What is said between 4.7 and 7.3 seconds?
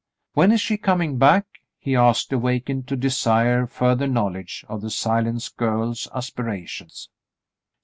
the silent girl's aspirations.